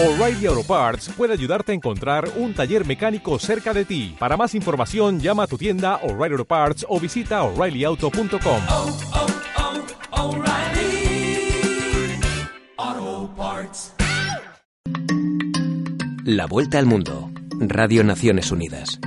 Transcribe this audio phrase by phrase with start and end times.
[0.00, 4.14] O'Reilly Auto Parts puede ayudarte a encontrar un taller mecánico cerca de ti.
[4.16, 8.62] Para más información, llama a tu tienda O'Reilly Auto Parts o visita oreillyauto.com.
[8.68, 8.96] oh,
[12.78, 13.92] oh, Parts.
[16.24, 17.32] La vuelta al mundo.
[17.58, 19.00] Radio Naciones Unidas.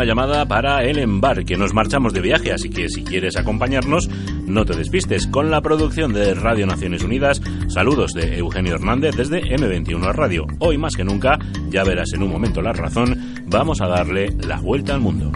[0.00, 1.58] Última llamada para el embarque.
[1.58, 4.08] Nos marchamos de viaje, así que si quieres acompañarnos,
[4.46, 5.26] no te despistes.
[5.26, 10.46] Con la producción de Radio Naciones Unidas, saludos de Eugenio Hernández desde M21 Radio.
[10.58, 14.58] Hoy más que nunca, ya verás en un momento la razón, vamos a darle la
[14.58, 15.29] vuelta al mundo.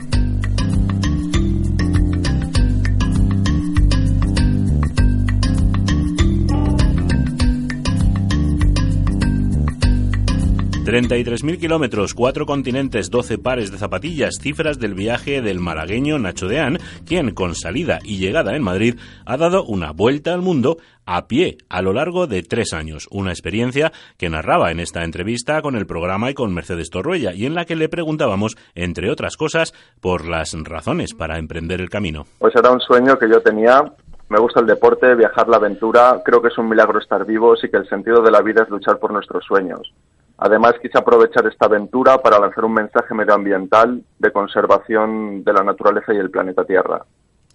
[11.43, 16.79] Mil kilómetros, cuatro continentes, 12 pares de zapatillas, cifras del viaje del malagueño Nacho Deán,
[17.05, 21.59] quien con salida y llegada en Madrid ha dado una vuelta al mundo a pie
[21.69, 23.09] a lo largo de tres años.
[23.11, 27.45] Una experiencia que narraba en esta entrevista con el programa y con Mercedes Torruella y
[27.45, 32.25] en la que le preguntábamos, entre otras cosas, por las razones para emprender el camino.
[32.39, 33.83] Pues era un sueño que yo tenía.
[34.29, 36.23] Me gusta el deporte, viajar, la aventura.
[36.25, 38.69] Creo que es un milagro estar vivos y que el sentido de la vida es
[38.69, 39.93] luchar por nuestros sueños.
[40.39, 46.13] Además, quise aprovechar esta aventura para lanzar un mensaje medioambiental de conservación de la naturaleza
[46.13, 47.03] y el planeta Tierra.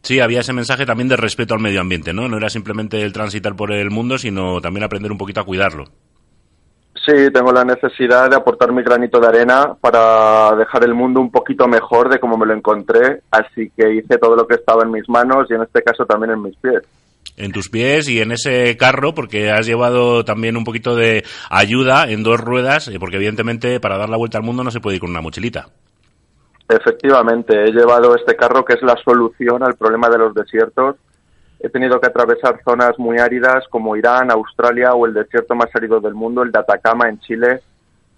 [0.01, 2.29] Sí, había ese mensaje también de respeto al medio ambiente, ¿no?
[2.29, 5.85] No era simplemente el transitar por el mundo, sino también aprender un poquito a cuidarlo.
[7.05, 11.31] Sí, tengo la necesidad de aportar mi granito de arena para dejar el mundo un
[11.31, 14.91] poquito mejor de como me lo encontré, así que hice todo lo que estaba en
[14.91, 16.83] mis manos y en este caso también en mis pies
[17.39, 22.09] en tus pies y en ese carro porque has llevado también un poquito de ayuda
[22.09, 25.01] en dos ruedas porque evidentemente para dar la vuelta al mundo no se puede ir
[25.01, 25.67] con una mochilita.
[26.69, 30.97] Efectivamente, he llevado este carro que es la solución al problema de los desiertos.
[31.59, 35.99] He tenido que atravesar zonas muy áridas como Irán, Australia o el desierto más árido
[35.99, 37.61] del mundo, el de Atacama en Chile,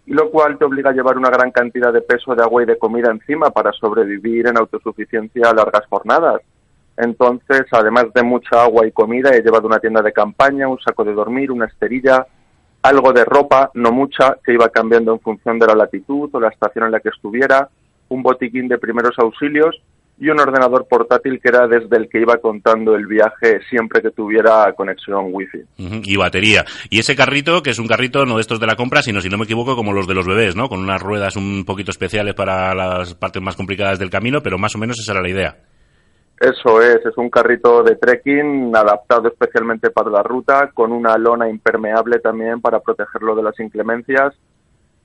[0.06, 2.66] y lo cual te obliga a llevar una gran cantidad de peso de agua y
[2.66, 6.42] de comida encima para sobrevivir en autosuficiencia a largas jornadas.
[6.97, 11.03] Entonces, además de mucha agua y comida, he llevado una tienda de campaña, un saco
[11.03, 12.25] de dormir, una esterilla,
[12.84, 16.50] algo de ropa, no mucha, que iba cambiando en función de la latitud o la
[16.50, 17.69] estación en la que estuviera,
[18.09, 19.81] un botiquín de primeros auxilios
[20.19, 24.12] y un ordenador portátil que era desde el que iba contando el viaje siempre que
[24.12, 25.62] tuviera conexión wifi.
[25.78, 26.63] Y batería.
[26.91, 29.30] Y ese carrito, que es un carrito no de estos de la compra, sino, si
[29.30, 30.69] no me equivoco, como los de los bebés, ¿no?
[30.69, 34.75] Con unas ruedas un poquito especiales para las partes más complicadas del camino, pero más
[34.75, 35.57] o menos esa era la idea.
[36.41, 41.47] Eso es, es un carrito de trekking adaptado especialmente para la ruta, con una lona
[41.47, 44.34] impermeable también para protegerlo de las inclemencias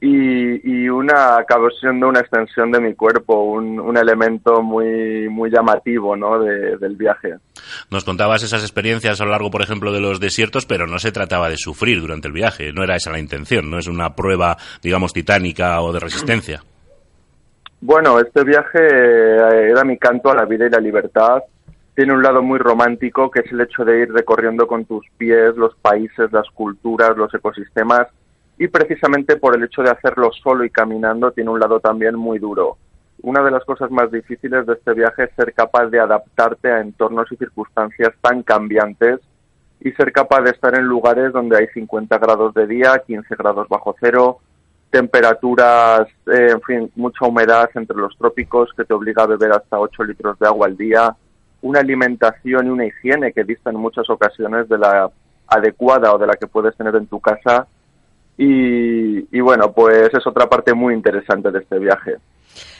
[0.00, 6.16] y, una acabó siendo una extensión de mi cuerpo, un, un elemento muy muy llamativo
[6.16, 6.38] ¿no?
[6.38, 7.34] De, del viaje.
[7.90, 11.12] Nos contabas esas experiencias a lo largo, por ejemplo, de los desiertos, pero no se
[11.12, 14.56] trataba de sufrir durante el viaje, no era esa la intención, no es una prueba,
[14.82, 16.62] digamos, titánica o de resistencia.
[17.88, 21.44] Bueno, este viaje eh, era mi canto a la vida y la libertad.
[21.94, 25.54] Tiene un lado muy romántico, que es el hecho de ir recorriendo con tus pies
[25.54, 28.08] los países, las culturas, los ecosistemas,
[28.58, 32.40] y precisamente por el hecho de hacerlo solo y caminando, tiene un lado también muy
[32.40, 32.76] duro.
[33.22, 36.80] Una de las cosas más difíciles de este viaje es ser capaz de adaptarte a
[36.80, 39.20] entornos y circunstancias tan cambiantes
[39.78, 43.68] y ser capaz de estar en lugares donde hay 50 grados de día, 15 grados
[43.68, 44.40] bajo cero,
[44.96, 49.78] temperaturas, eh, en fin, mucha humedad entre los trópicos que te obliga a beber hasta
[49.78, 51.14] 8 litros de agua al día,
[51.60, 55.10] una alimentación y una higiene que dista en muchas ocasiones de la
[55.48, 57.66] adecuada o de la que puedes tener en tu casa.
[58.38, 62.16] Y, y bueno, pues es otra parte muy interesante de este viaje.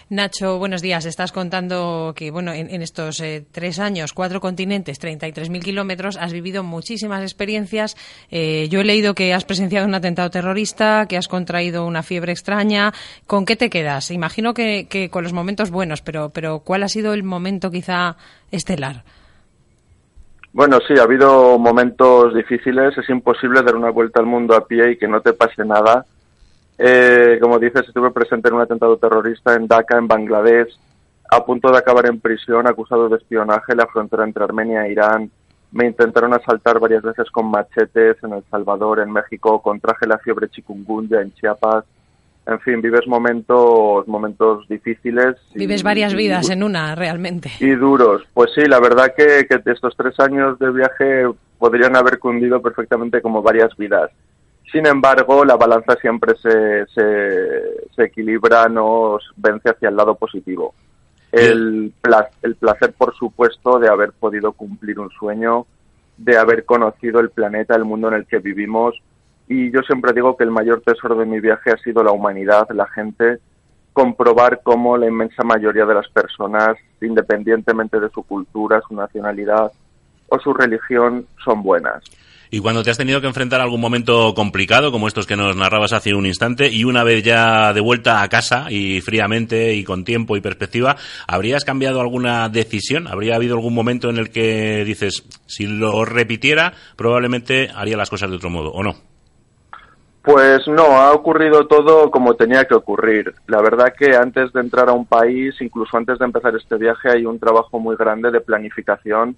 [0.09, 1.05] Nacho, buenos días.
[1.05, 6.33] Estás contando que, bueno, en, en estos eh, tres años, cuatro continentes, 33.000 kilómetros, has
[6.33, 7.97] vivido muchísimas experiencias.
[8.31, 12.31] Eh, yo he leído que has presenciado un atentado terrorista, que has contraído una fiebre
[12.31, 12.93] extraña.
[13.27, 14.13] ¿Con qué te quedas?
[14.13, 18.15] Imagino que, que con los momentos buenos, pero, pero ¿cuál ha sido el momento quizá
[18.53, 19.03] estelar?
[20.53, 22.97] Bueno, sí, ha habido momentos difíciles.
[22.97, 26.07] Es imposible dar una vuelta al mundo a pie y que no te pase nada
[26.79, 30.77] eh, como dices, estuve presente en un atentado terrorista en Dhaka, en Bangladesh,
[31.31, 34.93] a punto de acabar en prisión, acusado de espionaje en la frontera entre Armenia e
[34.93, 35.31] Irán.
[35.73, 40.49] Me intentaron asaltar varias veces con machetes en El Salvador, en México, contraje la fiebre
[40.49, 41.85] chikungunya en Chiapas.
[42.47, 45.35] en fin, vives momentos, momentos difíciles.
[45.55, 47.51] Vives varias vidas en una, realmente.
[47.59, 48.23] Y duros.
[48.33, 51.25] Pues sí, la verdad que, que estos tres años de viaje
[51.59, 54.11] podrían haber cundido perfectamente como varias vidas.
[54.73, 60.75] Sin embargo, la balanza siempre se, se, se equilibra, nos vence hacia el lado positivo.
[61.33, 61.93] El,
[62.43, 65.67] el placer, por supuesto, de haber podido cumplir un sueño,
[66.17, 68.95] de haber conocido el planeta, el mundo en el que vivimos,
[69.49, 72.69] y yo siempre digo que el mayor tesoro de mi viaje ha sido la humanidad,
[72.71, 73.39] la gente,
[73.93, 79.71] comprobar cómo la inmensa mayoría de las personas, independientemente de su cultura, su nacionalidad
[80.29, 82.03] o su religión, son buenas.
[82.51, 85.57] Y cuando te has tenido que enfrentar a algún momento complicado, como estos que nos
[85.57, 89.85] narrabas hace un instante, y una vez ya de vuelta a casa y fríamente y
[89.85, 90.97] con tiempo y perspectiva,
[91.27, 93.09] ¿habrías cambiado alguna decisión?
[93.09, 98.31] ¿Habría habido algún momento en el que dices, si lo repitiera, probablemente haría las cosas
[98.31, 98.95] de otro modo, o no?
[100.27, 103.33] Pues no, ha ocurrido todo como tenía que ocurrir.
[103.47, 107.11] La verdad que antes de entrar a un país, incluso antes de empezar este viaje,
[107.11, 109.37] hay un trabajo muy grande de planificación.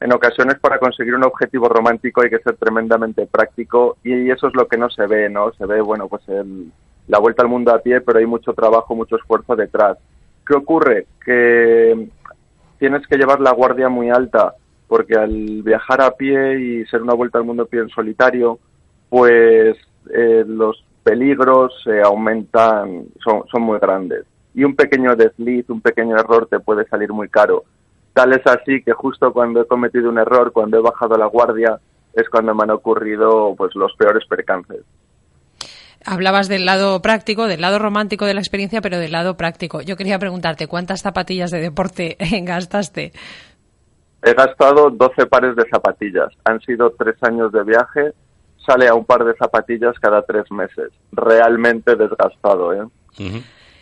[0.00, 4.54] En ocasiones para conseguir un objetivo romántico hay que ser tremendamente práctico y eso es
[4.54, 5.52] lo que no se ve, ¿no?
[5.52, 6.22] Se ve, bueno, pues
[7.08, 9.96] la vuelta al mundo a pie, pero hay mucho trabajo, mucho esfuerzo detrás.
[10.46, 11.06] ¿Qué ocurre?
[11.24, 12.08] Que
[12.78, 14.54] tienes que llevar la guardia muy alta
[14.86, 18.58] porque al viajar a pie y ser una vuelta al mundo a pie en solitario,
[19.08, 19.76] pues
[20.12, 24.24] eh, los peligros se aumentan, son, son muy grandes.
[24.54, 27.64] Y un pequeño desliz, un pequeño error te puede salir muy caro.
[28.16, 31.78] Tal es así que justo cuando he cometido un error, cuando he bajado la guardia,
[32.14, 34.86] es cuando me han ocurrido pues los peores percances.
[36.02, 39.82] Hablabas del lado práctico, del lado romántico de la experiencia, pero del lado práctico.
[39.82, 43.12] Yo quería preguntarte, ¿cuántas zapatillas de deporte gastaste?
[44.22, 46.28] He gastado 12 pares de zapatillas.
[46.44, 48.14] Han sido tres años de viaje
[48.64, 50.90] sale a un par de zapatillas cada tres meses.
[51.12, 52.86] Realmente desgastado, ¿eh?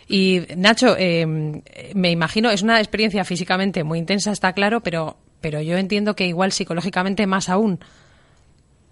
[0.06, 1.62] Y Nacho, em,
[1.94, 6.26] me imagino, es una experiencia físicamente muy intensa, está claro, pero, pero yo entiendo que
[6.26, 7.80] igual psicológicamente más aún,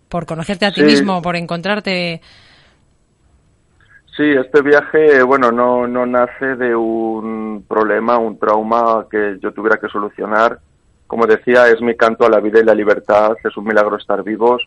[0.09, 2.21] por conocerte a ti mismo, por encontrarte.
[4.17, 9.79] Sí, este viaje, bueno, no, no nace de un problema, un trauma que yo tuviera
[9.79, 10.59] que solucionar.
[11.07, 14.23] Como decía, es mi canto a la vida y la libertad, es un milagro estar
[14.23, 14.63] vivos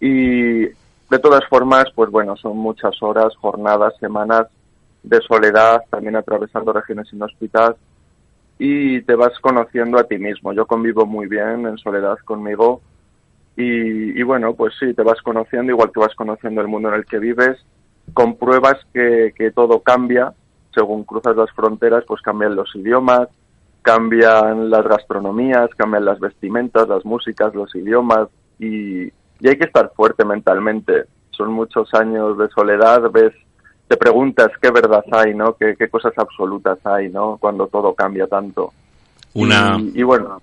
[0.00, 4.48] y de todas formas, pues bueno, son muchas horas, jornadas, semanas
[5.04, 7.76] de soledad, también atravesando regiones inhóspitas
[8.58, 10.52] y te vas conociendo a ti mismo.
[10.52, 12.80] Yo convivo muy bien en soledad conmigo
[13.56, 17.04] y, bueno, pues sí, te vas conociendo igual que vas conociendo el mundo en el
[17.04, 17.64] que vives,
[18.12, 20.32] compruebas que, que todo cambia,
[20.74, 23.28] según cruzas las fronteras, pues cambian los idiomas,
[23.82, 28.28] cambian las gastronomías, cambian las vestimentas, las músicas, los idiomas
[28.58, 31.04] y, y hay que estar fuerte mentalmente.
[31.30, 33.34] Son muchos años de soledad, ves,
[33.88, 35.56] te preguntas qué verdad hay, ¿no?
[35.56, 37.36] Qué, cosas absolutas hay, ¿no?
[37.38, 38.72] Cuando todo cambia tanto.
[39.34, 39.78] Una...
[39.94, 40.40] Y, bueno,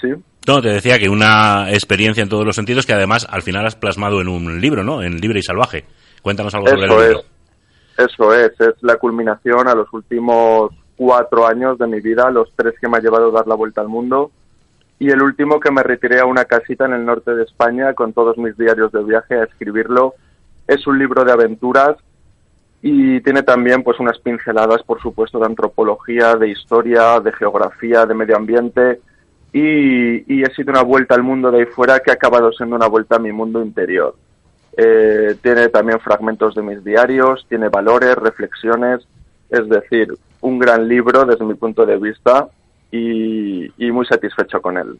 [0.00, 0.08] ¿sí?
[0.46, 3.76] No, te decía que una experiencia en todos los sentidos que además al final has
[3.76, 5.02] plasmado en un libro, ¿no?
[5.02, 5.84] En Libre y Salvaje.
[6.22, 7.22] Cuéntanos algo sobre el libro.
[7.96, 12.74] Eso es, es la culminación a los últimos cuatro años de mi vida, los tres
[12.80, 14.30] que me ha llevado a dar la vuelta al mundo
[14.98, 18.12] y el último que me retiré a una casita en el norte de España con
[18.12, 20.14] todos mis diarios de viaje a escribirlo.
[20.66, 21.96] Es un libro de aventuras
[22.82, 28.14] y tiene también pues unas pinceladas, por supuesto, de antropología, de historia, de geografía, de
[28.14, 29.00] medio ambiente
[29.52, 32.76] y, y he sido una vuelta al mundo de ahí fuera que ha acabado siendo
[32.76, 34.14] una vuelta a mi mundo interior.
[34.76, 39.06] Eh, tiene también fragmentos de mis diarios, tiene valores, reflexiones,
[39.48, 40.08] es decir,
[40.42, 42.48] un gran libro desde mi punto de vista
[42.92, 44.98] y, muy satisfecho con él.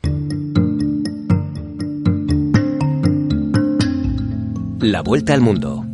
[4.81, 5.86] La Vuelta al Mundo.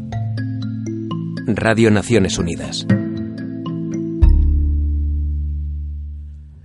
[1.47, 2.87] Radio Naciones Unidas.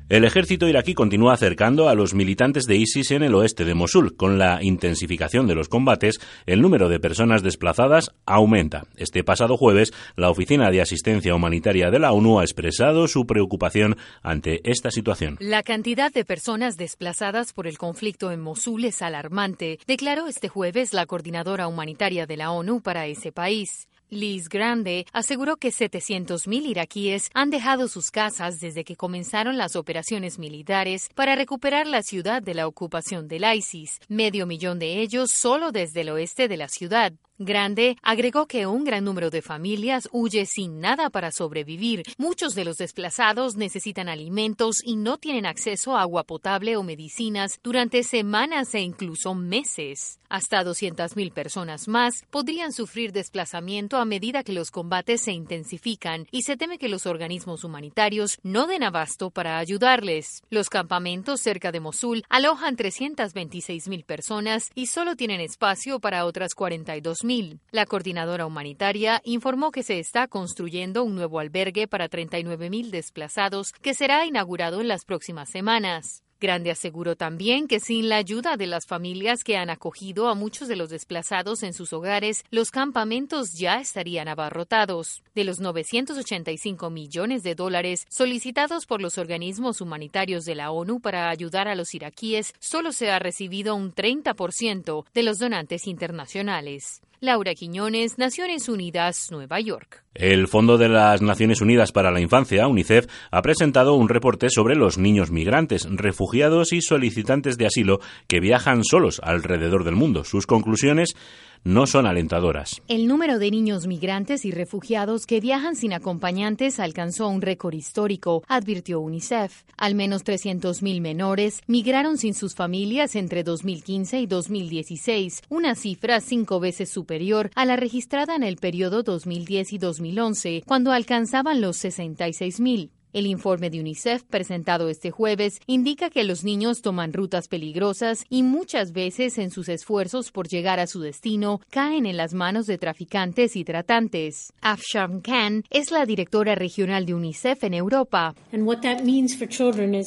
[0.09, 4.15] El ejército iraquí continúa acercando a los militantes de ISIS en el oeste de Mosul.
[4.15, 8.85] Con la intensificación de los combates, el número de personas desplazadas aumenta.
[8.95, 13.97] Este pasado jueves, la Oficina de Asistencia Humanitaria de la ONU ha expresado su preocupación
[14.21, 15.37] ante esta situación.
[15.41, 20.93] La cantidad de personas desplazadas por el conflicto en Mosul es alarmante, declaró este jueves
[20.93, 23.87] la coordinadora humanitaria de la ONU para ese país.
[24.09, 30.39] Liz Grande aseguró que 700.000 iraquíes han dejado sus casas desde que comenzaron las operaciones
[30.39, 35.73] militares para recuperar la ciudad de la ocupación del ISIS, medio millón de ellos solo
[35.73, 37.13] desde el oeste de la ciudad.
[37.39, 42.01] Grande agregó que un gran número de familias huye sin nada para sobrevivir.
[42.17, 47.59] Muchos de los desplazados necesitan alimentos y no tienen acceso a agua potable o medicinas
[47.61, 50.19] durante semanas e incluso meses.
[50.29, 56.41] Hasta 200.000 personas más podrían sufrir desplazamiento a medida que los combates se intensifican y
[56.41, 60.41] se teme que los organismos humanitarios no den abasto para ayudarles.
[60.49, 67.26] Los campamentos cerca de Mosul alojan 326.000 personas y solo tienen espacio para otras 42.000
[67.71, 73.93] la coordinadora humanitaria informó que se está construyendo un nuevo albergue para 39.000 desplazados que
[73.93, 76.23] será inaugurado en las próximas semanas.
[76.39, 80.67] Grande aseguró también que sin la ayuda de las familias que han acogido a muchos
[80.67, 85.23] de los desplazados en sus hogares, los campamentos ya estarían abarrotados.
[85.33, 91.29] De los 985 millones de dólares solicitados por los organismos humanitarios de la ONU para
[91.31, 97.01] ayudar a los iraquíes, solo se ha recibido un 30% de los donantes internacionales.
[97.19, 100.03] Laura Quiñones, Naciones Unidas, Nueva York.
[100.13, 104.75] El Fondo de las Naciones Unidas para la Infancia, UNICEF, ha presentado un reporte sobre
[104.75, 110.23] los niños migrantes, refugiados y solicitantes de asilo que viajan solos alrededor del mundo.
[110.23, 111.15] Sus conclusiones
[111.63, 112.81] no son alentadoras.
[112.87, 118.43] El número de niños migrantes y refugiados que viajan sin acompañantes alcanzó un récord histórico,
[118.47, 119.63] advirtió UNICEF.
[119.77, 126.59] Al menos 300.000 menores migraron sin sus familias entre 2015 y 2016, una cifra cinco
[126.59, 132.89] veces superior a la registrada en el periodo 2010 y 2011, cuando alcanzaban los 66.000.
[133.17, 138.43] El informe de UNICEF presentado este jueves indica que los niños toman rutas peligrosas y
[138.43, 142.77] muchas veces en sus esfuerzos por llegar a su destino caen en las manos de
[142.77, 144.53] traficantes y tratantes.
[144.61, 148.35] Afsham Khan es la directora regional de UNICEF en Europa.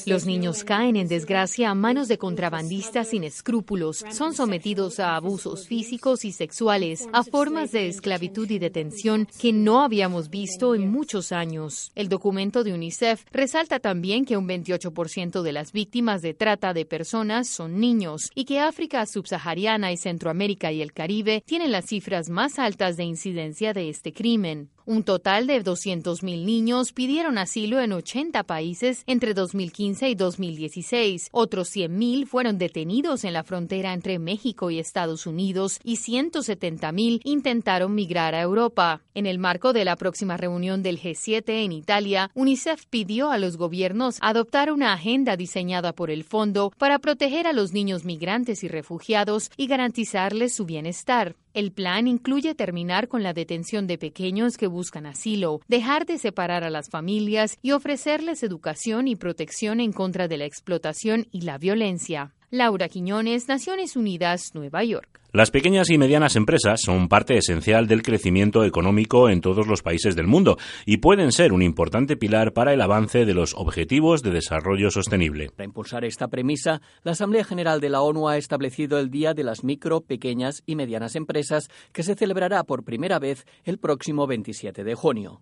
[0.07, 5.67] Los niños caen en desgracia a manos de contrabandistas sin escrúpulos, son sometidos a abusos
[5.67, 11.33] físicos y sexuales, a formas de esclavitud y detención que no habíamos visto en muchos
[11.33, 11.91] años.
[11.97, 13.00] El documento de UNICEF
[13.33, 18.45] Resalta también que un 28% de las víctimas de trata de personas son niños y
[18.45, 23.73] que África subsahariana y Centroamérica y el Caribe tienen las cifras más altas de incidencia
[23.73, 24.71] de este crimen.
[24.87, 31.29] Un total de 200.000 niños pidieron asilo en 80 países entre 2015 y 2016.
[31.33, 37.95] Otros 100.000 fueron detenidos en la frontera entre México y Estados Unidos y 170.000 intentaron
[37.95, 39.03] migrar a Europa.
[39.15, 43.57] En el marco de la próxima reunión del G7 en Italia, UNICEF pidió a los
[43.57, 48.69] gobiernos adoptar una agenda diseñada por el fondo para proteger a los niños migrantes y
[48.69, 51.37] refugiados y garantizarles su bienestar.
[51.53, 56.63] El plan incluye terminar con la detención de pequeños que buscan asilo, dejar de separar
[56.63, 61.59] a las familias y ofrecerles educación y protección en contra de la explotación y la
[61.59, 62.35] violencia.
[62.53, 65.21] Laura Quiñones, Naciones Unidas, Nueva York.
[65.33, 70.17] Las pequeñas y medianas empresas son parte esencial del crecimiento económico en todos los países
[70.17, 74.33] del mundo y pueden ser un importante pilar para el avance de los objetivos de
[74.33, 75.51] desarrollo sostenible.
[75.51, 79.45] Para impulsar esta premisa, la Asamblea General de la ONU ha establecido el Día de
[79.45, 84.83] las Micro, Pequeñas y Medianas Empresas, que se celebrará por primera vez el próximo 27
[84.83, 85.41] de junio.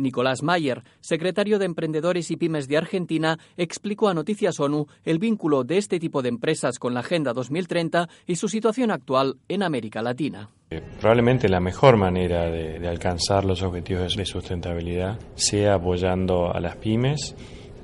[0.00, 5.64] Nicolás Mayer, secretario de Emprendedores y Pymes de Argentina, explicó a Noticias ONU el vínculo
[5.64, 10.02] de este tipo de empresas con la Agenda 2030 y su situación actual en América
[10.02, 10.50] Latina.
[10.70, 16.76] Eh, probablemente la mejor manera de, alcanzar los objetivos de sustentabilidad sea apoyando a las
[16.76, 17.34] pymes,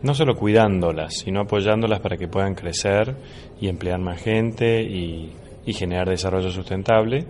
[0.02, 3.16] no solo cuidándolas, sino apoyándolas para que puedan crecer
[3.61, 5.32] y emplear más gente y
[5.73, 7.26] generar desarrollo sustentable,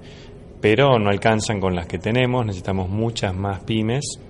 [0.60, 4.20] pero no alcanzan con las que tenemos, necesitamos muchas más pymes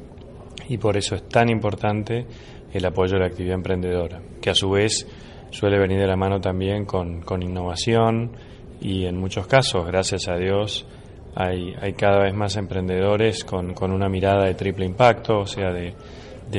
[0.68, 2.26] y por eso es tan importante
[2.73, 5.06] el apoyo a la actividad emprendedora, que a su vez
[5.50, 8.32] suele venir de la mano también con, innovación
[8.80, 10.87] y en muchos casos, gracias a Dios,
[11.35, 15.94] hay, hay cada vez más emprendedores con, una mirada de triple impacto, o sea, de,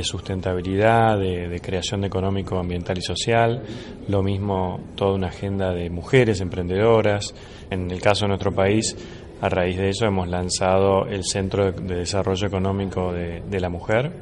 [0.02, 3.62] sustentabilidad, de, de, creación económico, ambiental y social,
[4.08, 7.34] lo mismo toda una agenda de mujeres emprendedoras.
[7.70, 8.96] En el caso de nuestro país,
[9.40, 14.12] a raíz de eso hemos lanzado el Centro de Desarrollo Económico de, la Mujer.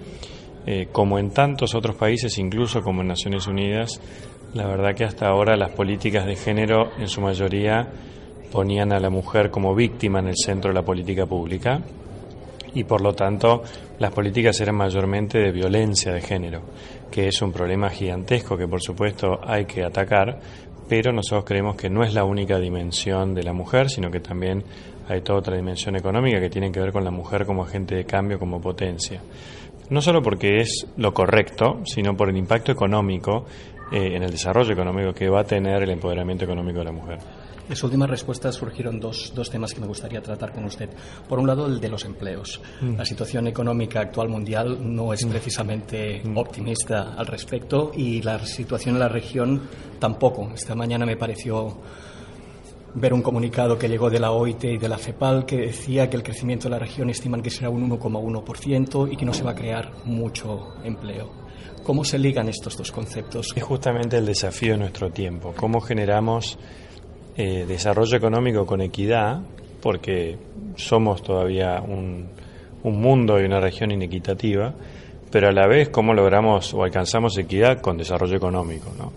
[0.66, 4.00] Eh, como en tantos otros países, incluso como en Naciones Unidas,
[4.52, 7.88] la verdad que hasta ahora las políticas de género en su mayoría
[8.50, 11.80] ponían a la mujer como víctima en el centro de la política pública
[12.74, 13.62] y por lo tanto
[13.98, 16.62] las políticas eran mayormente de violencia de género,
[17.10, 20.38] que es un problema gigantesco que por supuesto hay que atacar,
[20.88, 24.62] pero nosotros creemos que no es la única dimensión de la mujer, sino que también
[25.08, 28.04] hay toda otra dimensión económica que tiene que ver con la mujer como agente de
[28.04, 29.20] cambio, como potencia.
[29.88, 33.46] No solo porque es lo correcto, sino por el impacto económico
[33.92, 37.18] eh, en el desarrollo económico que va a tener el empoderamiento económico de la mujer.
[37.68, 40.88] De su última respuesta surgieron dos, dos, temas que me gustaría tratar con usted.
[41.28, 42.60] Por un lado, el de los empleos.
[42.80, 42.96] Mm.
[42.96, 45.30] La situación económica actual mundial no es mm.
[45.30, 46.36] precisamente mm.
[46.36, 49.62] optimista al respecto y la situación en la región
[49.98, 50.50] tampoco.
[50.54, 51.76] Esta mañana me pareció
[52.96, 56.16] ver un comunicado que llegó de la OIT y de la CEPAL que decía que
[56.16, 59.50] el crecimiento de la región estiman que será un 1,1% y que no se va
[59.50, 61.30] a crear mucho empleo.
[61.84, 63.52] ¿Cómo se ligan estos dos conceptos?
[63.54, 65.52] Es justamente el desafío de nuestro tiempo.
[65.56, 66.58] ¿Cómo generamos
[67.36, 69.42] eh, desarrollo económico con equidad,
[69.82, 70.38] porque
[70.76, 72.28] somos todavía un,
[72.82, 74.72] un mundo y una región inequitativa,
[75.30, 78.90] pero a la vez cómo logramos o alcanzamos equidad con desarrollo económico.
[78.96, 79.12] ¿no?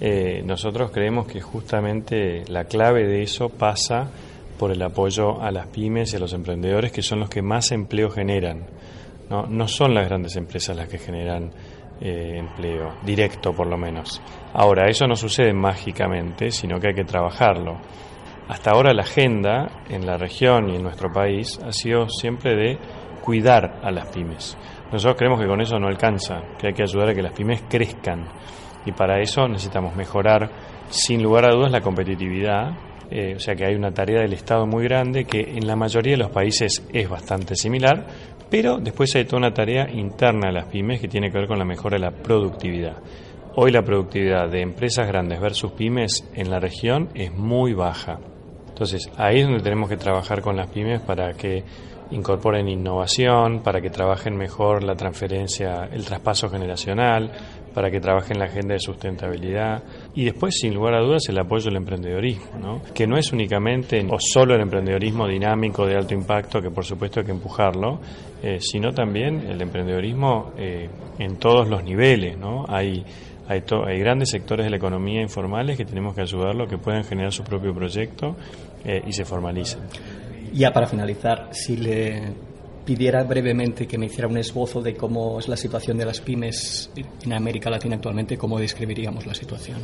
[0.00, 4.10] Eh, nosotros creemos que justamente la clave de eso pasa
[4.58, 7.72] por el apoyo a las pymes y a los emprendedores, que son los que más
[7.72, 8.66] empleo generan.
[9.30, 11.50] No, no son las grandes empresas las que generan
[12.00, 14.20] eh, empleo, directo por lo menos.
[14.52, 17.78] Ahora, eso no sucede mágicamente, sino que hay que trabajarlo.
[18.48, 22.78] Hasta ahora la agenda en la región y en nuestro país ha sido siempre de
[23.22, 24.56] cuidar a las pymes.
[24.92, 27.64] Nosotros creemos que con eso no alcanza, que hay que ayudar a que las pymes
[27.68, 28.28] crezcan.
[28.86, 30.50] Y para eso necesitamos mejorar,
[30.88, 32.70] sin lugar a dudas, la competitividad.
[33.10, 36.12] Eh, o sea que hay una tarea del Estado muy grande que en la mayoría
[36.12, 38.06] de los países es bastante similar,
[38.50, 41.58] pero después hay toda una tarea interna de las pymes que tiene que ver con
[41.58, 42.96] la mejora de la productividad.
[43.56, 48.18] Hoy la productividad de empresas grandes versus pymes en la región es muy baja.
[48.68, 51.64] Entonces ahí es donde tenemos que trabajar con las pymes para que
[52.10, 57.32] incorporen innovación, para que trabajen mejor la transferencia, el traspaso generacional,
[57.76, 59.82] para que trabajen la agenda de sustentabilidad
[60.14, 62.80] y después, sin lugar a dudas, el apoyo al emprendedorismo, ¿no?
[62.94, 67.20] que no es únicamente o solo el emprendedorismo dinámico de alto impacto, que por supuesto
[67.20, 68.00] hay que empujarlo,
[68.42, 72.38] eh, sino también el emprendedorismo eh, en todos los niveles.
[72.38, 72.64] ¿no?
[72.66, 73.04] Hay,
[73.46, 73.60] hay,
[73.98, 77.74] grandes sectores de la economía informales que tenemos que ayudarlo, que puedan generar su propio
[77.74, 78.36] proyecto
[78.86, 79.80] eh, y se formalicen.
[80.54, 82.22] Ya para finalizar, si le
[82.86, 86.90] pidiera brevemente que me hiciera un esbozo de cómo es la situación de las pymes
[87.24, 89.78] en América Latina actualmente, ¿cómo describiríamos la situación?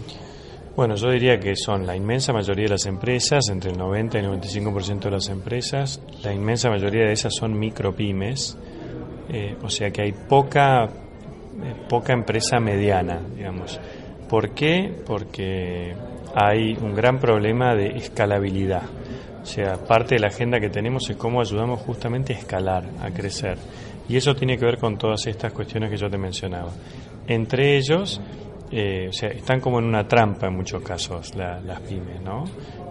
[0.74, 4.24] Bueno, yo diría que son la inmensa mayoría de las empresas, entre el 90 y
[4.24, 8.56] el 95% de las empresas, la inmensa mayoría de esas son micropymes,
[9.28, 10.88] eh, o sea que hay poca, eh,
[11.88, 13.78] poca empresa mediana, digamos.
[14.30, 14.90] ¿Por qué?
[15.04, 15.94] Porque
[16.34, 18.84] hay un gran problema de escalabilidad.
[19.42, 23.10] O sea, parte de la agenda que tenemos es cómo ayudamos justamente a escalar, a
[23.10, 23.58] crecer.
[24.08, 26.70] Y eso tiene que ver con todas estas cuestiones que yo te mencionaba.
[27.26, 28.20] Entre ellos,
[28.70, 32.44] eh, o sea, están como en una trampa en muchos casos las pymes, ¿no?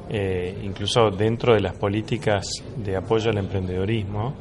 [0.10, 4.36] Eh, incluso dentro de las políticas de apoyo al emprendedorismo,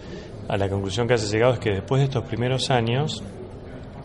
[0.49, 3.23] a la conclusión que has llegado es que después de estos primeros años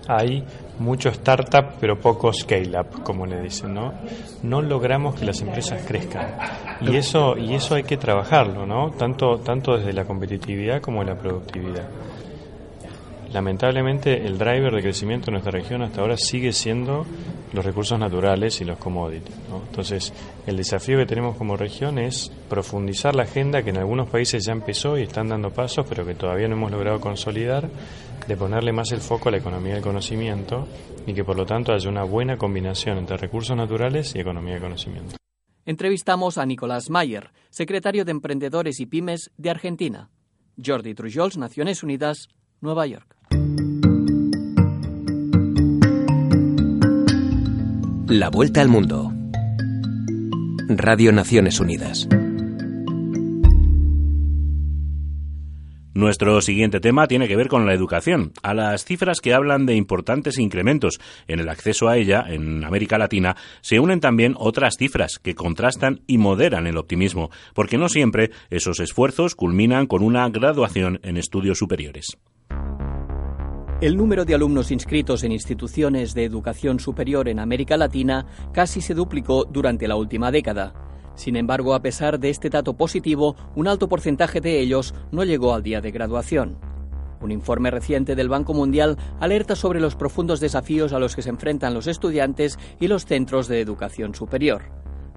[0.07, 0.43] hay
[0.79, 3.93] mucho startup pero poco scale up, como le dicen, ¿no?
[4.43, 6.35] No logramos que las empresas crezcan.
[6.81, 8.91] Y eso y eso hay que trabajarlo, ¿no?
[8.91, 11.87] Tanto tanto desde la competitividad como la productividad.
[13.31, 17.05] Lamentablemente el driver de crecimiento en nuestra región hasta ahora sigue siendo
[17.51, 19.35] los recursos naturales y los commodities.
[19.69, 20.13] Entonces,
[20.45, 24.51] el desafío que tenemos como región es profundizar la agenda que en algunos países ya
[24.51, 27.69] empezó y están dando pasos, pero que todavía no hemos logrado consolidar,
[28.27, 30.67] de ponerle más el foco a la economía del conocimiento
[31.05, 34.63] y que por lo tanto haya una buena combinación entre recursos naturales y economía del
[34.63, 35.15] conocimiento.
[35.65, 40.09] Entrevistamos a Nicolás Mayer, secretario de Emprendedores y Pymes de Argentina.
[40.63, 42.29] Jordi Trujols, Naciones Unidas,
[42.61, 43.15] Nueva York.
[48.07, 49.11] La vuelta al mundo.
[50.69, 52.07] Radio Naciones Unidas.
[55.95, 58.33] Nuestro siguiente tema tiene que ver con la educación.
[58.43, 62.97] A las cifras que hablan de importantes incrementos en el acceso a ella en América
[62.97, 68.31] Latina se unen también otras cifras que contrastan y moderan el optimismo, porque no siempre
[68.49, 72.17] esos esfuerzos culminan con una graduación en estudios superiores.
[73.79, 78.93] El número de alumnos inscritos en instituciones de educación superior en América Latina casi se
[78.93, 80.73] duplicó durante la última década.
[81.15, 85.53] Sin embargo, a pesar de este dato positivo, un alto porcentaje de ellos no llegó
[85.53, 86.57] al día de graduación.
[87.21, 91.29] Un informe reciente del Banco Mundial alerta sobre los profundos desafíos a los que se
[91.29, 94.63] enfrentan los estudiantes y los centros de educación superior.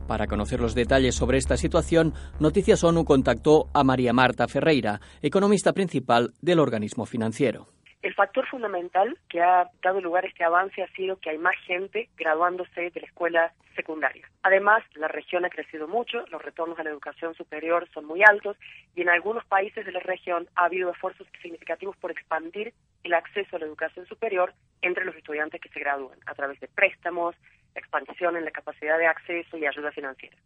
[0.06, 5.74] Para conocer los detalles sobre esta situación, Noticias ONU contactó a María Marta Ferreira, economista
[5.74, 7.66] principal del organismo financiero.
[8.00, 11.56] El factor fundamental que ha dado lugar a este avance ha sido que hay más
[11.66, 14.28] gente graduándose de la escuela secundaria.
[14.42, 18.56] Además, la región ha crecido mucho, los retornos a la educación superior son muy altos
[18.94, 23.56] y en algunos países de la región ha habido esfuerzos significativos por expandir el acceso
[23.56, 27.34] a la educación superior entre los estudiantes que se gradúan a través de préstamos,
[27.74, 30.36] expansión en la capacidad de acceso y ayuda financiera.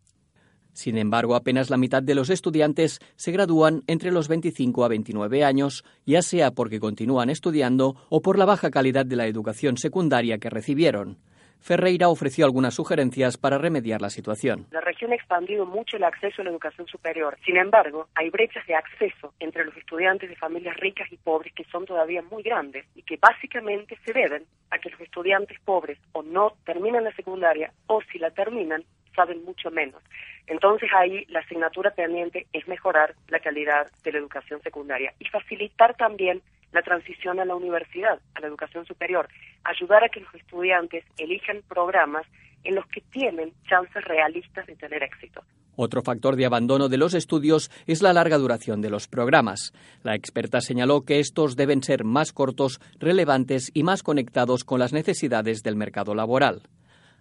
[0.73, 5.45] Sin embargo, apenas la mitad de los estudiantes se gradúan entre los 25 a 29
[5.45, 10.39] años, ya sea porque continúan estudiando o por la baja calidad de la educación secundaria
[10.39, 11.19] que recibieron.
[11.63, 14.67] Ferreira ofreció algunas sugerencias para remediar la situación.
[14.73, 17.39] La región ha expandido mucho el acceso a la educación superior.
[17.45, 21.63] Sin embargo, hay brechas de acceso entre los estudiantes de familias ricas y pobres que
[21.71, 26.25] son todavía muy grandes y que básicamente se deben a que los estudiantes pobres o
[26.25, 28.83] no terminan la secundaria o si la terminan
[29.15, 30.03] saben mucho menos.
[30.47, 35.97] Entonces ahí la asignatura pendiente es mejorar la calidad de la educación secundaria y facilitar
[35.97, 39.29] también la transición a la universidad, a la educación superior,
[39.65, 42.27] ayudar a que los estudiantes elijan programas
[42.65, 45.43] en los que tienen chances realistas de tener éxito.
[45.75, 49.73] Otro factor de abandono de los estudios es la larga duración de los programas.
[50.03, 54.93] La experta señaló que estos deben ser más cortos, relevantes y más conectados con las
[54.93, 56.63] necesidades del mercado laboral.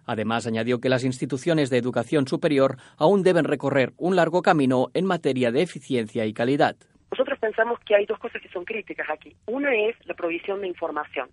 [0.06, 5.06] Además, añadió que las instituciones de educación superior aún deben recorrer un largo camino en
[5.06, 6.76] materia de eficiencia y calidad.
[7.10, 9.36] Nosotros pensamos que hay dos cosas que son críticas aquí.
[9.46, 11.28] Una es la provisión de información.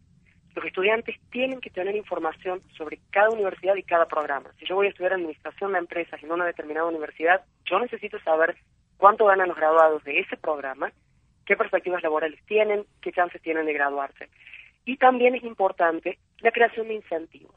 [0.56, 4.52] Los estudiantes tienen que tener información sobre cada universidad y cada programa.
[4.60, 8.58] Si yo voy a estudiar administración de empresas en una determinada universidad, yo necesito saber
[8.98, 10.92] cuánto ganan los graduados de ese programa,
[11.46, 14.30] qué perspectivas laborales tienen, qué chances tienen de graduarse.
[14.86, 17.56] Y también es importante la creación de incentivos.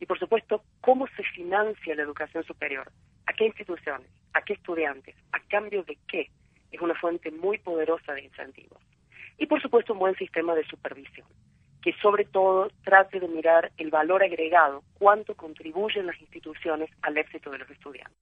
[0.00, 2.90] Y por supuesto, cómo se financia la educación superior,
[3.26, 6.30] a qué instituciones, a qué estudiantes, a cambio de qué
[6.70, 8.80] es una fuente muy poderosa de incentivos.
[9.38, 11.26] Y por supuesto un buen sistema de supervisión,
[11.82, 17.50] que sobre todo trate de mirar el valor agregado, cuánto contribuyen las instituciones al éxito
[17.50, 18.16] de los estudiantes.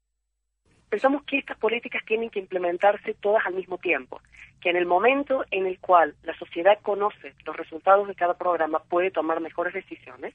[0.89, 4.21] Pensamos que estas políticas tienen que implementarse todas al mismo tiempo,
[4.61, 8.79] que en el momento en el cual la sociedad conoce los resultados de cada programa
[8.85, 10.35] puede tomar mejores decisiones,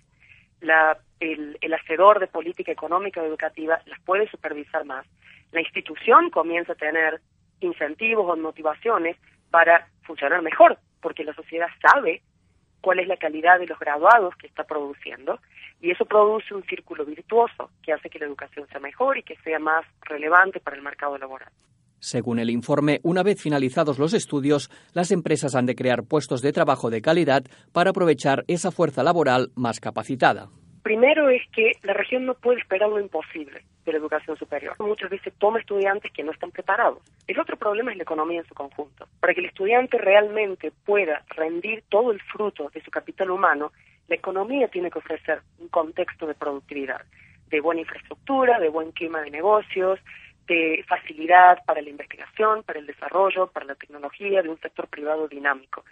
[1.19, 5.05] el, el hacedor de política económica o educativa las puede supervisar más,
[5.51, 7.21] la institución comienza a tener
[7.59, 9.17] incentivos o motivaciones
[9.49, 12.21] para funcionar mejor, porque la sociedad sabe
[12.81, 15.39] cuál es la calidad de los graduados que está produciendo
[15.79, 19.37] y eso produce un círculo virtuoso que hace que la educación sea mejor y que
[19.37, 21.51] sea más relevante para el mercado laboral.
[22.01, 26.51] Según el informe, una vez finalizados los estudios, las empresas han de crear puestos de
[26.51, 30.49] trabajo de calidad para aprovechar esa fuerza laboral más capacitada.
[30.81, 34.75] Primero es que la región no puede esperar lo imposible de la educación superior.
[34.79, 37.03] Muchas veces toma estudiantes que no están preparados.
[37.27, 39.07] El otro problema es la economía en su conjunto.
[39.19, 43.73] Para que el estudiante realmente pueda rendir todo el fruto de su capital humano,
[44.07, 47.01] la economía tiene que ofrecer un contexto de productividad,
[47.51, 49.99] de buena infraestructura, de buen clima de negocios,
[50.51, 55.29] de facilidad para la investigación, para el desarrollo, para la tecnología, de un sector privado
[55.29, 55.85] dinámico.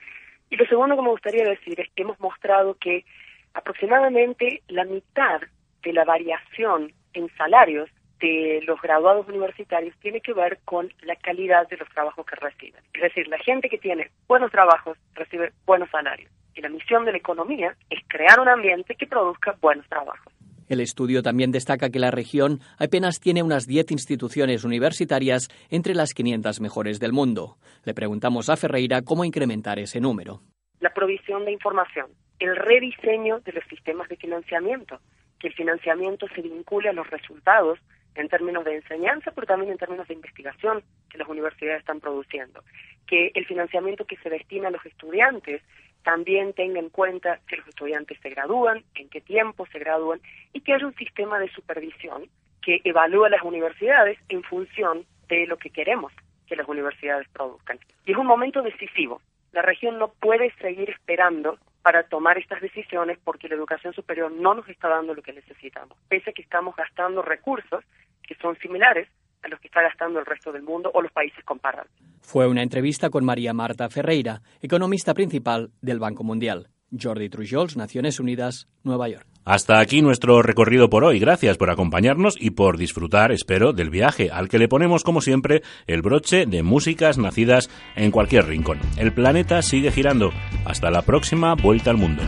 [0.49, 3.05] Y lo segundo que me gustaría decir es que hemos mostrado que
[3.53, 5.39] aproximadamente la mitad
[5.81, 11.69] de la variación en salarios de los graduados universitarios tiene que ver con la calidad
[11.69, 12.83] de los trabajos que reciben.
[12.93, 16.29] Es decir, la gente que tiene buenos trabajos recibe buenos salarios.
[16.53, 20.33] Y la misión de la economía es crear un ambiente que produzca buenos trabajos.
[20.69, 26.13] El estudio también destaca que la región apenas tiene unas 10 instituciones universitarias entre las
[26.13, 27.57] 500 mejores del mundo.
[27.85, 30.41] Le preguntamos a Ferreira cómo incrementar ese número.
[30.79, 34.99] La provisión de información, el rediseño de los sistemas de financiamiento,
[35.39, 37.79] que el financiamiento se vincule a los resultados
[38.13, 42.63] en términos de enseñanza, pero también en términos de investigación que las universidades están produciendo,
[43.07, 45.63] que el financiamiento que se destina a los estudiantes
[46.03, 50.19] también tenga en cuenta que los estudiantes se gradúan, en qué tiempo se gradúan
[50.53, 52.29] y que haya un sistema de supervisión
[52.61, 56.11] que evalúa las universidades en función de lo que queremos
[56.47, 57.79] que las universidades produzcan.
[58.05, 59.21] Y es un momento decisivo.
[59.51, 64.53] La región no puede seguir esperando para tomar estas decisiones porque la educación superior no
[64.53, 67.83] nos está dando lo que necesitamos, pese a que estamos gastando recursos
[68.23, 69.07] que son similares
[69.43, 71.91] a los que está gastando el resto del mundo o los países comparables.
[72.21, 76.69] Fue una entrevista con María Marta Ferreira, economista principal del Banco Mundial.
[76.91, 79.25] Jordi Trujols, Naciones Unidas, Nueva York.
[79.45, 81.19] Hasta aquí nuestro recorrido por hoy.
[81.19, 85.61] Gracias por acompañarnos y por disfrutar, espero, del viaje, al que le ponemos, como siempre,
[85.87, 88.79] el broche de músicas nacidas en cualquier rincón.
[88.97, 90.31] El planeta sigue girando.
[90.65, 92.21] Hasta la próxima vuelta al mundo.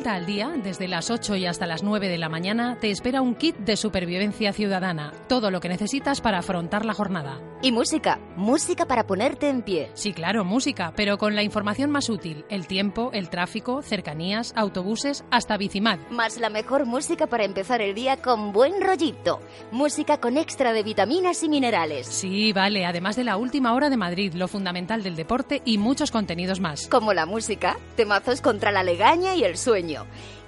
[0.00, 3.20] Vuelta al día, desde las 8 y hasta las 9 de la mañana, te espera
[3.20, 5.12] un kit de supervivencia ciudadana.
[5.28, 7.38] Todo lo que necesitas para afrontar la jornada.
[7.60, 9.90] Y música, música para ponerte en pie.
[9.92, 15.22] Sí, claro, música, pero con la información más útil: el tiempo, el tráfico, cercanías, autobuses,
[15.30, 15.98] hasta Bicimad.
[16.08, 19.40] Más la mejor música para empezar el día con buen rollito.
[19.70, 22.06] Música con extra de vitaminas y minerales.
[22.06, 26.10] Sí, vale, además de la última hora de Madrid, lo fundamental del deporte y muchos
[26.10, 26.86] contenidos más.
[26.86, 29.89] Como la música, temazos contra la legaña y el sueño.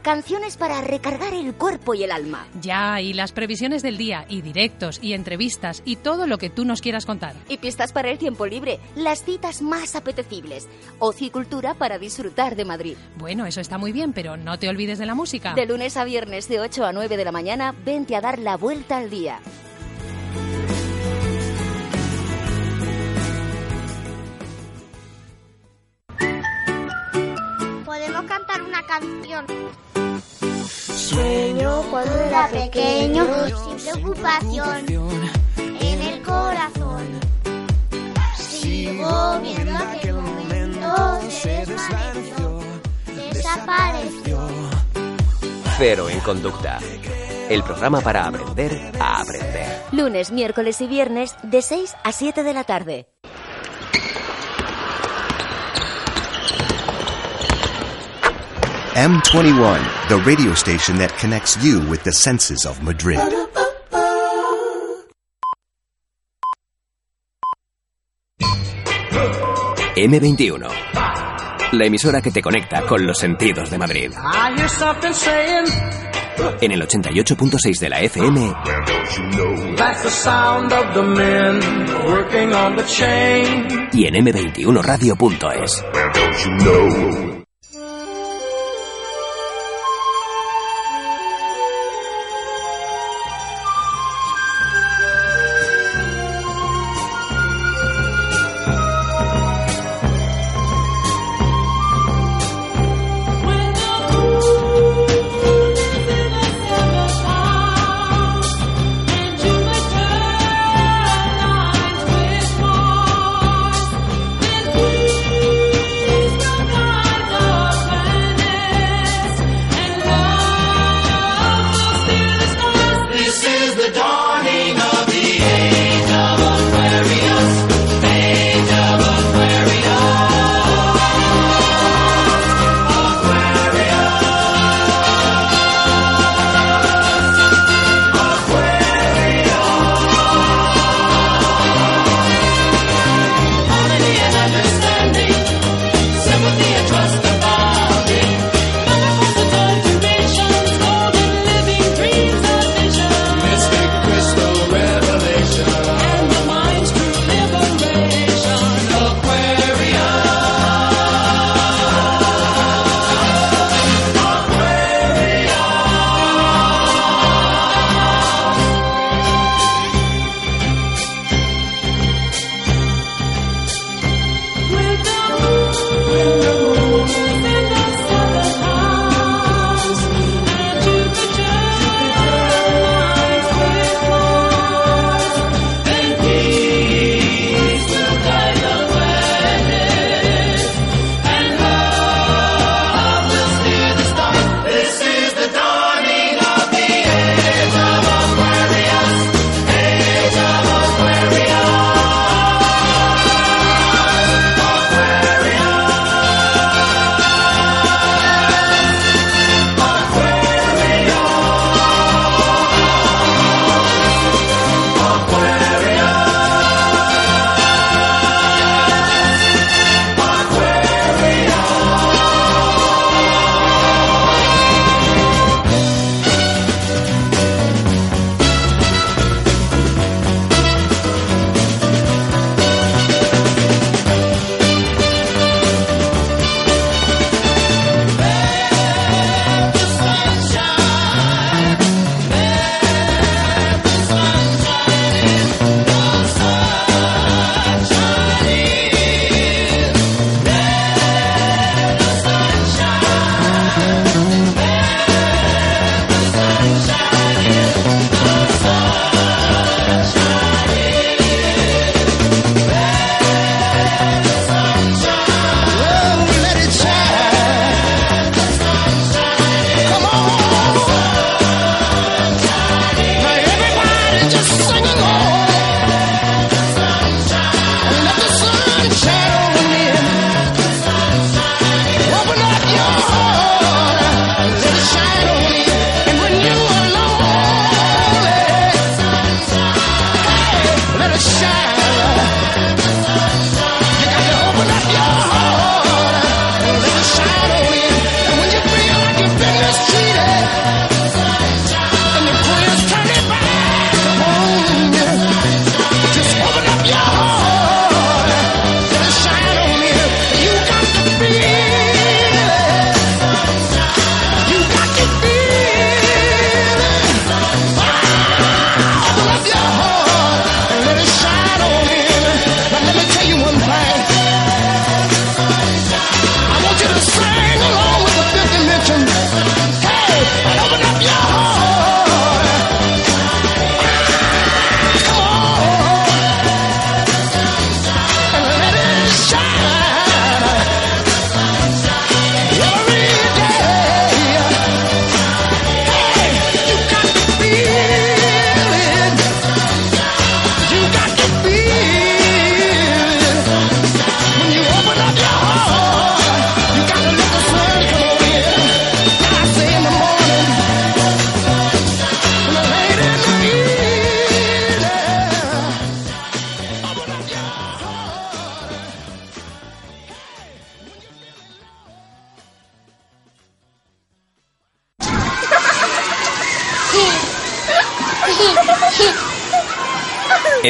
[0.02, 2.46] Canciones para recargar el cuerpo y el alma.
[2.61, 6.64] Ya, y las previsiones del día, y directos, y entrevistas, y todo lo que tú
[6.64, 7.35] nos quieras contar.
[7.48, 10.68] Y pistas para el tiempo libre, las citas más apetecibles.
[10.98, 12.96] Ocio y cultura para disfrutar de Madrid.
[13.16, 15.55] Bueno, eso está muy bien, pero no te olvides de la música.
[15.55, 18.57] De lunes a viernes de 8 a 9 de la mañana, vente a dar la
[18.57, 19.40] vuelta al día.
[27.92, 29.44] Podemos cantar una canción.
[30.66, 34.87] Sueño cuando era pequeño, sin preocupación,
[35.59, 37.20] en el corazón.
[38.35, 42.61] Sigo viendo aquel momento, se desvaneció,
[43.35, 44.38] desapareció.
[45.76, 46.78] Cero en conducta.
[47.50, 49.83] El programa para aprender a aprender.
[49.92, 53.07] Lunes, miércoles y viernes de 6 a 7 de la tarde.
[58.94, 63.18] M21, the radio station that connects you with the senses of Madrid.
[69.96, 70.66] M21.
[71.72, 74.11] La emisora que te conecta con los sentidos de Madrid.
[74.12, 75.64] I hear something saying
[76.61, 78.55] En el 88.6 de la FM
[79.76, 81.61] that's the sound of the men
[82.07, 83.66] working on the chain.
[83.92, 85.85] y en m21radio.es.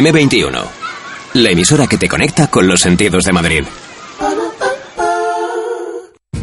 [0.05, 0.61] M21.
[1.35, 3.63] La emisora que te conecta con los sentidos de Madrid.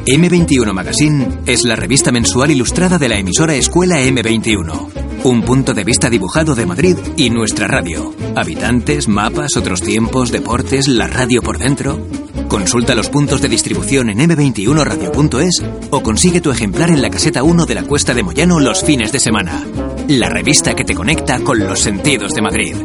[0.05, 5.24] M21 Magazine es la revista mensual ilustrada de la emisora Escuela M21.
[5.26, 8.14] Un punto de vista dibujado de Madrid y nuestra radio.
[8.34, 11.99] Habitantes, mapas, otros tiempos, deportes, la radio por dentro.
[12.47, 17.66] Consulta los puntos de distribución en m21radio.es o consigue tu ejemplar en la caseta 1
[17.66, 19.66] de la Cuesta de Moyano los fines de semana.
[20.07, 22.76] La revista que te conecta con los sentidos de Madrid.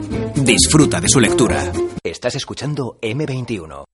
[0.45, 1.73] Disfruta de su lectura.
[2.03, 3.85] Estás escuchando M21.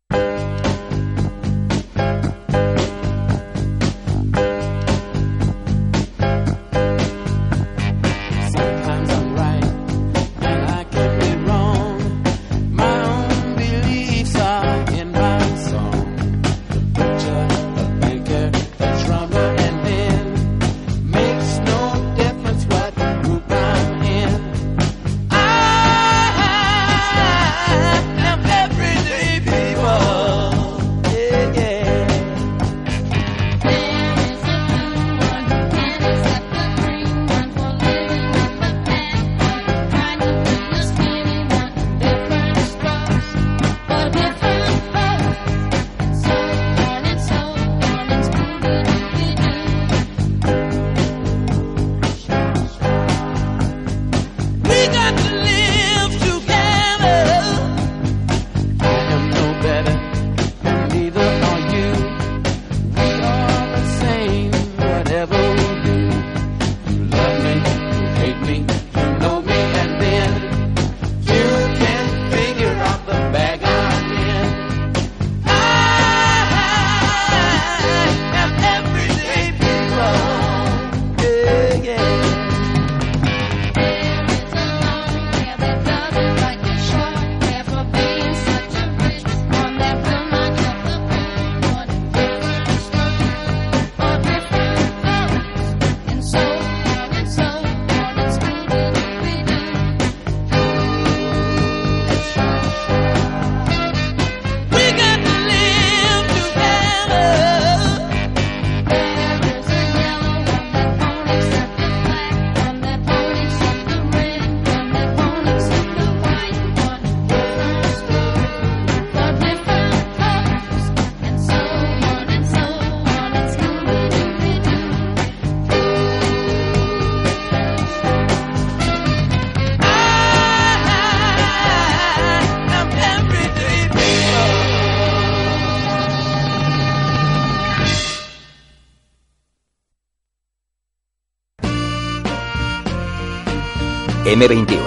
[144.40, 144.80] M21.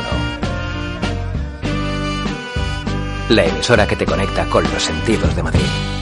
[3.30, 5.93] La emisora que te conecta con los sentidos de Madrid.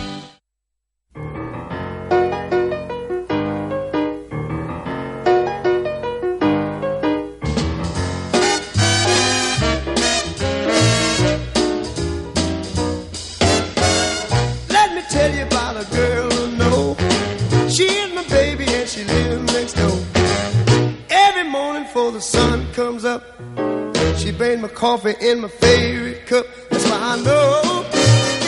[24.81, 26.43] Coffee in my favorite cup.
[26.71, 27.85] That's why I know,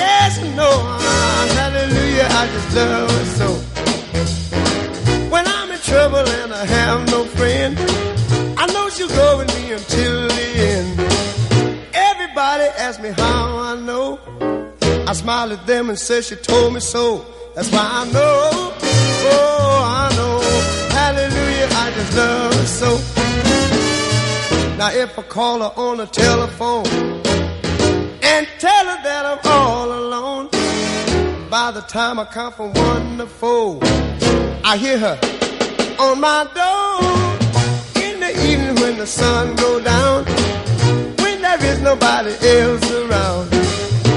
[0.01, 3.49] yes I know, ah, hallelujah, I just love her so.
[5.29, 7.77] When I'm in trouble and I have no friend,
[8.57, 10.99] I know she'll go with me until the end.
[11.93, 14.19] Everybody asks me how I know.
[15.07, 17.23] I smile at them and say she told me so.
[17.53, 17.87] That's why
[25.43, 26.87] call her on the telephone
[28.31, 30.47] and tell her that I'm all alone,
[31.49, 33.79] by the time I count from one to four,
[34.63, 35.17] I hear her
[35.99, 40.23] on my door in the evening when the sun go down,
[41.23, 43.45] when there is nobody else around.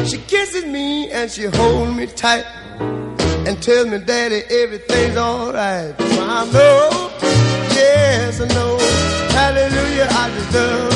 [0.07, 2.47] She kisses me and she holds me tight
[3.47, 5.93] and tells me, Daddy, everything's alright.
[5.99, 7.11] So I know,
[7.81, 8.79] yes, I know,
[9.39, 10.96] hallelujah, I just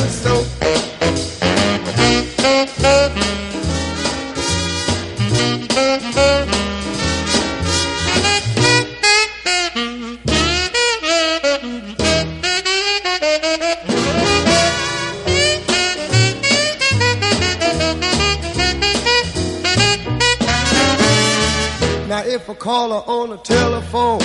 [22.61, 24.21] call her on the telephone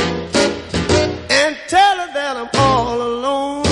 [1.31, 3.63] and tell her that I'm all alone,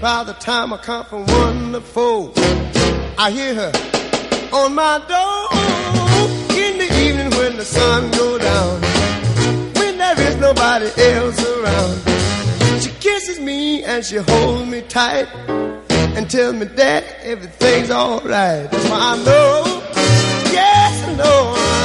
[0.00, 2.32] by the time I come from one to four,
[3.18, 3.72] I hear her
[4.54, 8.80] on my door in the evening when the sun goes down.
[9.74, 15.28] When there is nobody else around, she kisses me and she holds me tight
[16.16, 18.70] and tells me that everything's alright.
[18.70, 19.82] That's why I know,
[20.50, 21.75] yes, I know,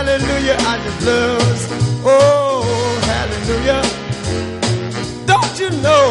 [0.00, 1.78] hallelujah, I just love her.
[2.06, 2.62] Oh,
[3.12, 3.82] hallelujah.
[5.26, 6.06] Don't you know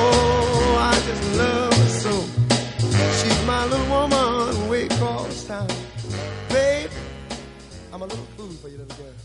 [0.78, 1.74] I just love
[2.04, 2.12] so?
[3.18, 4.18] She's my little woman
[5.48, 5.68] town.
[6.50, 6.92] Babe,
[7.92, 9.16] I'm a little fool for you, little girl.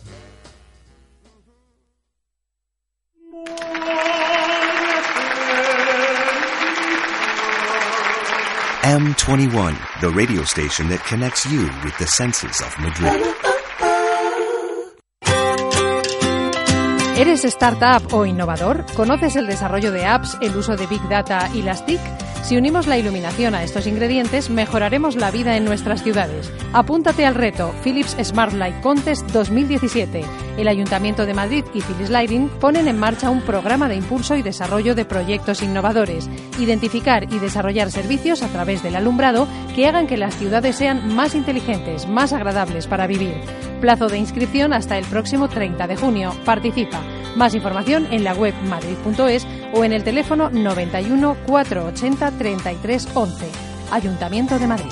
[8.85, 13.54] M21, the radio station that connects you with the senses of Madrid.
[17.17, 18.85] ¿Eres startup o innovador?
[18.97, 22.01] ¿Conoces el desarrollo de apps, el uso de Big Data y las TIC?
[22.45, 26.53] Si unimos la iluminación a estos ingredientes, mejoraremos la vida en nuestras ciudades.
[26.75, 30.23] Apúntate al reto Philips Smart Light Contest 2017.
[30.59, 34.43] El Ayuntamiento de Madrid y Philips Lighting ponen en marcha un programa de impulso y
[34.43, 36.29] desarrollo de proyectos innovadores.
[36.59, 41.35] Identificar y desarrollar servicios a través del alumbrado que hagan que las ciudades sean más
[41.35, 43.41] inteligentes, más agradables para vivir.
[43.81, 46.35] Plazo de inscripción hasta el próximo 30 de junio.
[46.45, 47.01] Participa.
[47.37, 53.47] Más información en la web madrid.es o en el teléfono 91 480 33 11.
[53.91, 54.91] Ayuntamiento de Madrid.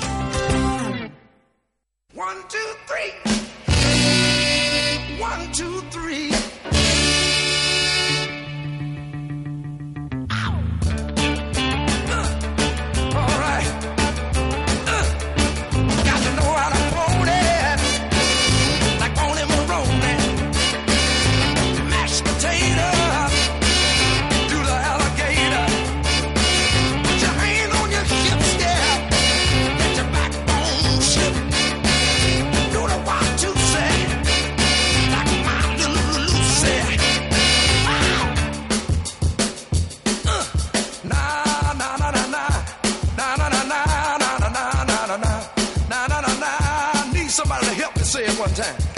[48.43, 48.92] One time.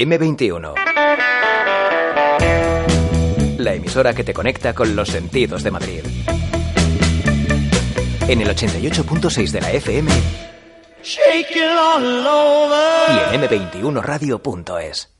[0.00, 0.74] M21.
[3.58, 6.00] La emisora que te conecta con los sentidos de Madrid.
[8.28, 10.10] En el 88.6 de la FM
[11.00, 11.18] y
[13.34, 15.17] en m21radio.es.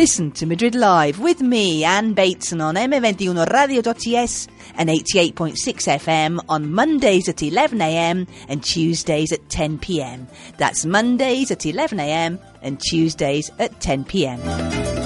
[0.00, 6.72] Listen to Madrid Live with me, Anne Bateson, on M21 Radio.es and 88.6 FM on
[6.72, 10.26] Mondays at 11am and Tuesdays at 10pm.
[10.56, 14.99] That's Mondays at 11am and Tuesdays at 10pm.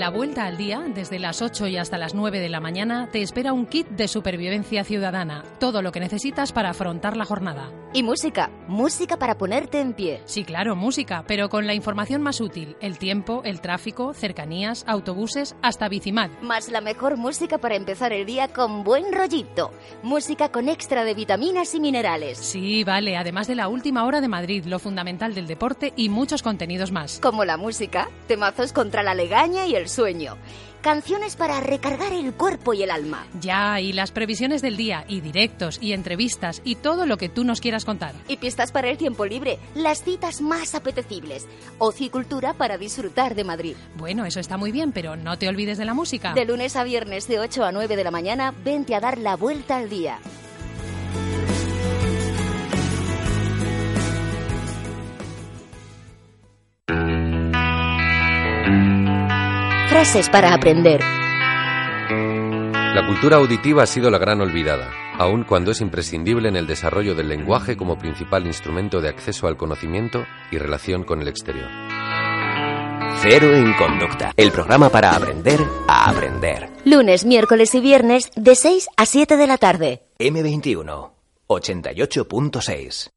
[0.00, 3.20] La vuelta al día, desde las 8 y hasta las 9 de la mañana, te
[3.20, 5.44] espera un kit de supervivencia ciudadana.
[5.58, 7.70] Todo lo que necesitas para afrontar la jornada.
[7.92, 10.22] Y música, música para ponerte en pie.
[10.24, 12.76] Sí, claro, música, pero con la información más útil.
[12.80, 16.30] El tiempo, el tráfico, cercanías, autobuses, hasta Bicimad.
[16.40, 19.70] Más la mejor música para empezar el día con buen rollito.
[20.02, 22.38] Música con extra de vitaminas y minerales.
[22.38, 26.42] Sí, vale, además de la última hora de Madrid, lo fundamental del deporte y muchos
[26.42, 27.18] contenidos más.
[27.20, 30.36] Como la música, temazos contra la legaña y el sueño.
[30.80, 33.26] Canciones para recargar el cuerpo y el alma.
[33.38, 37.44] Ya, y las previsiones del día, y directos, y entrevistas, y todo lo que tú
[37.44, 38.14] nos quieras contar.
[38.28, 41.46] Y pistas para el tiempo libre, las citas más apetecibles.
[41.76, 43.76] Ocio y cultura para disfrutar de Madrid.
[43.96, 46.32] Bueno, eso está muy bien, pero no te olvides de la música.
[46.32, 49.36] De lunes a viernes de 8 a 9 de la mañana, vente a dar la
[49.36, 50.18] vuelta al día.
[59.90, 61.00] Frases para aprender.
[61.00, 64.88] La cultura auditiva ha sido la gran olvidada,
[65.18, 69.56] aun cuando es imprescindible en el desarrollo del lenguaje como principal instrumento de acceso al
[69.56, 71.68] conocimiento y relación con el exterior.
[73.20, 76.70] Cero en Conducta, el programa para aprender a aprender.
[76.84, 80.06] Lunes, miércoles y viernes de 6 a 7 de la tarde.
[80.20, 81.10] M21,
[81.48, 83.10] 88.6.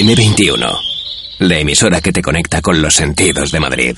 [0.00, 0.76] M21,
[1.38, 3.96] la emisora que te conecta con los sentidos de Madrid.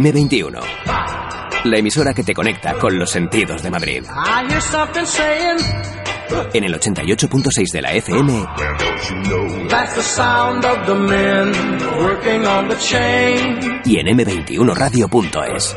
[0.00, 0.60] M21.
[1.64, 4.04] La emisora que te conecta con los sentidos de Madrid.
[6.52, 8.46] En el 88.6 de la FM
[13.84, 15.76] y en m21radio.es.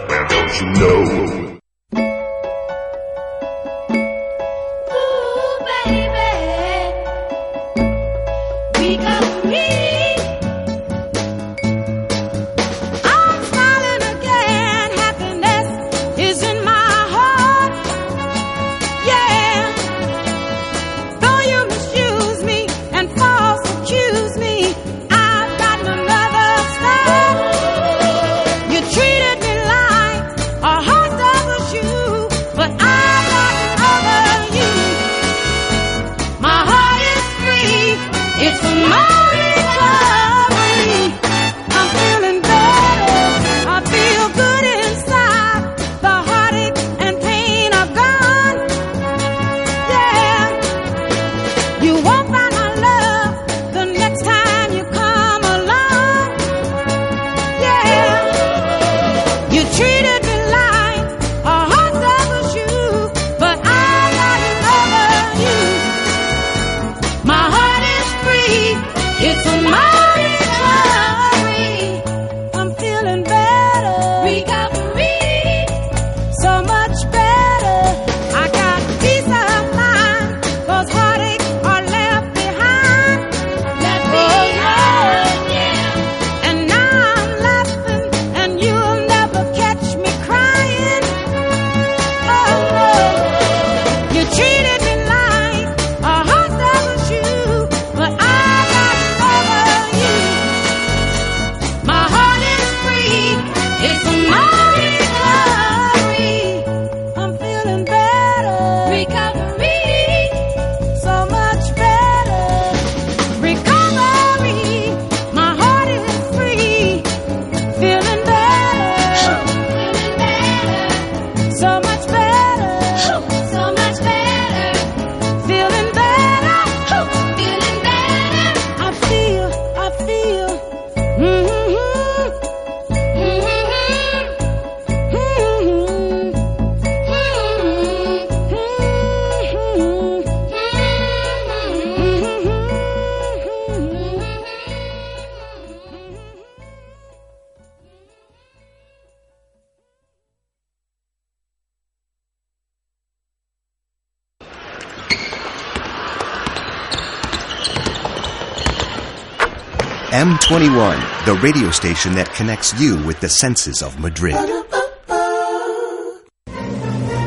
[161.26, 164.36] the radio station that connects you with the senses of Madrid.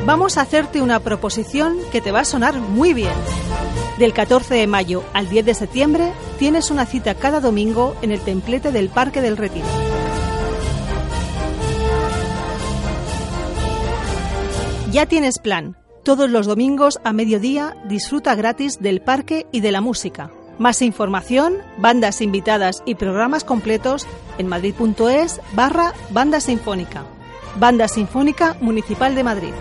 [0.05, 3.15] Vamos a hacerte una proposición que te va a sonar muy bien.
[3.99, 8.21] Del 14 de mayo al 10 de septiembre tienes una cita cada domingo en el
[8.21, 9.67] templete del Parque del Retiro.
[14.93, 15.75] Ya tienes plan.
[16.05, 20.31] Todos los domingos a mediodía disfruta gratis del parque y de la música.
[20.59, 24.07] Más información, bandas invitadas y programas completos
[24.39, 27.05] en madrid.es barra banda sinfónica.
[27.59, 29.53] Banda Sinfónica Municipal de Madrid.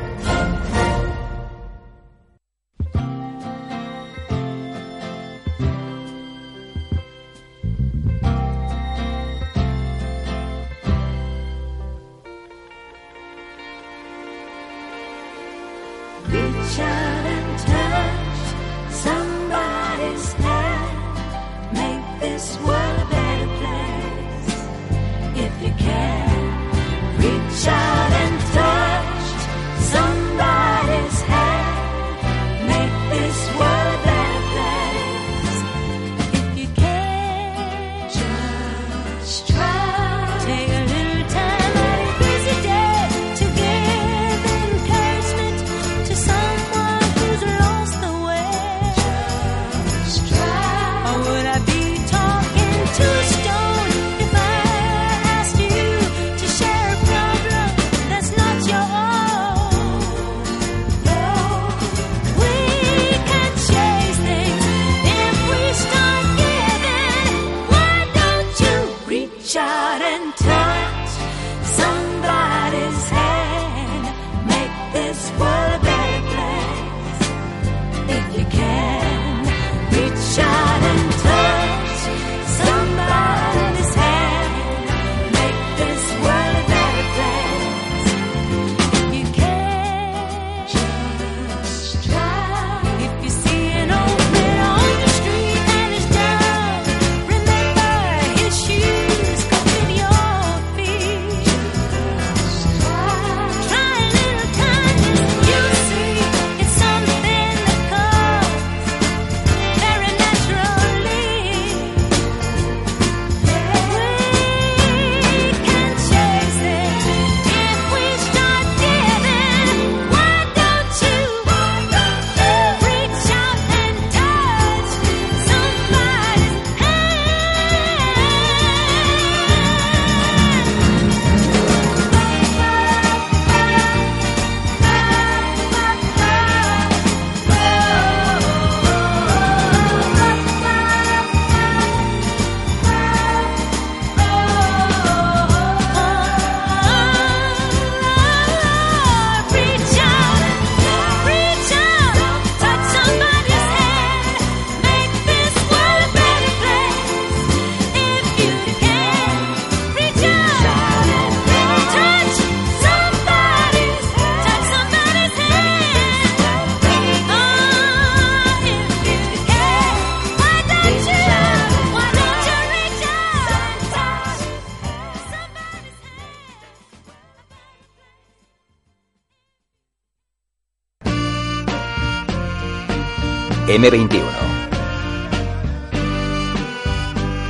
[183.86, 184.20] M21.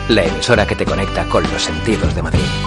[0.09, 2.64] La emisora que te conecta con los sentidos de Madrid.